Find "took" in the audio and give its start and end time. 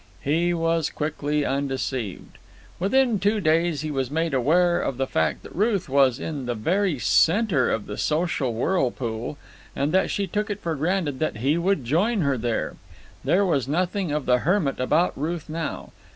10.25-10.49